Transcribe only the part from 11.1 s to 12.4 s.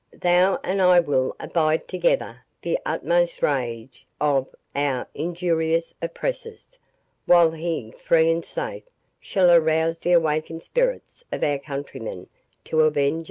of our countrymen